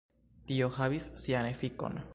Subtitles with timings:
[0.51, 2.07] Tio havis sian efikon.